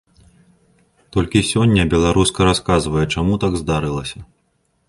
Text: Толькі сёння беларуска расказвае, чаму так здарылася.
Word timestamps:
Толькі 1.15 1.43
сёння 1.51 1.85
беларуска 1.93 2.39
расказвае, 2.49 3.05
чаму 3.17 3.33
так 3.45 3.53
здарылася. 3.63 4.17